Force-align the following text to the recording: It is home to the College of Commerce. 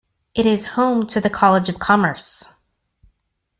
It 0.33 0.47
is 0.47 0.65
home 0.73 1.05
to 1.05 1.21
the 1.21 1.29
College 1.29 1.69
of 1.69 1.77
Commerce. 1.77 2.55